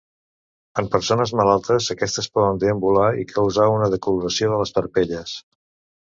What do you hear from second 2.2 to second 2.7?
poden